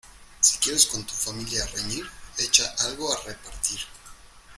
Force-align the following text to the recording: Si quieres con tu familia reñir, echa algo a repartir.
Si 0.39 0.57
quieres 0.57 0.87
con 0.87 1.03
tu 1.05 1.13
familia 1.13 1.63
reñir, 1.75 2.09
echa 2.39 2.73
algo 2.85 3.13
a 3.13 3.17
repartir. 3.23 3.81